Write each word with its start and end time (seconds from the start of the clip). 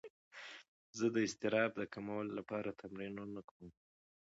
زه 0.97 1.05
د 1.13 1.15
اضطراب 1.27 1.71
د 1.77 1.81
کمولو 1.93 2.31
لپاره 2.39 2.77
تمرینونه 2.81 3.39
کوم. 3.49 3.67